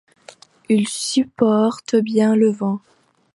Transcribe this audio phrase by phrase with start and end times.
[0.67, 2.81] Il supporte bien le vent.